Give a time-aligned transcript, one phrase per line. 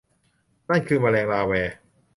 [0.69, 1.53] นั่นคือแมลงลาแว